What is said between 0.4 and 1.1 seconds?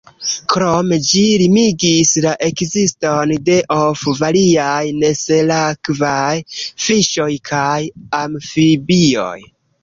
Krome